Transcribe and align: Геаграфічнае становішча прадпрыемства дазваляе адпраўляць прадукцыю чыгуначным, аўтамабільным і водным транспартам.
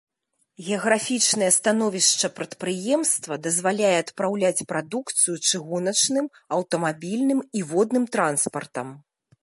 Геаграфічнае 0.67 1.49
становішча 1.57 2.27
прадпрыемства 2.37 3.33
дазваляе 3.49 3.93
адпраўляць 4.05 4.65
прадукцыю 4.73 5.35
чыгуначным, 5.51 6.25
аўтамабільным 6.59 7.39
і 7.61 7.67
водным 7.73 8.05
транспартам. 8.17 8.87